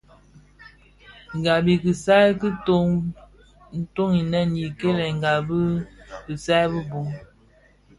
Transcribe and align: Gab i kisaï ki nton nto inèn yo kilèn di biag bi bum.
Gab 1.43 1.65
i 1.73 1.75
kisaï 1.83 2.29
ki 2.41 2.49
nton 2.57 2.87
nto 3.79 4.03
inèn 4.21 4.49
yo 4.61 4.69
kilèn 4.79 5.15
di 5.23 5.31
biag 5.47 6.69
bi 6.71 6.81
bum. 6.89 7.09